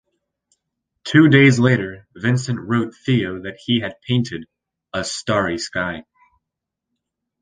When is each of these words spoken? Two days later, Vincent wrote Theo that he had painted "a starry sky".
Two 1.03 1.29
days 1.29 1.59
later, 1.59 2.07
Vincent 2.15 2.59
wrote 2.59 2.95
Theo 3.05 3.43
that 3.43 3.59
he 3.63 3.81
had 3.81 4.01
painted 4.01 4.45
"a 4.93 5.03
starry 5.03 5.59
sky". 5.59 6.05